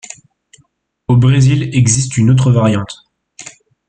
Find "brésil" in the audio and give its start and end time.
1.15-1.69